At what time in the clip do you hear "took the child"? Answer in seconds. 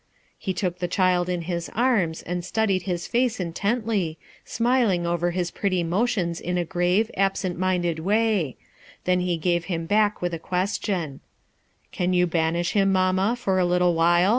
0.53-1.29